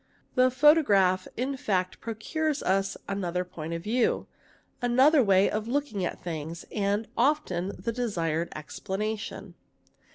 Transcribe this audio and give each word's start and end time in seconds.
The 0.33 0.49
photograph 0.49 1.27
in 1.37 1.57
fa 1.57 1.85
procures 1.99 2.63
us 2.63 2.97
another 3.07 3.45
point 3.45 3.73
of 3.75 3.83
view, 3.83 4.25
another 4.81 5.23
way 5.23 5.47
of 5.47 5.67
looking 5.67 6.03
at 6.03 6.19
things, 6.23 6.65
ar 6.75 7.03
often 7.15 7.73
the 7.77 7.91
desired 7.91 8.49
explanation. 8.55 9.53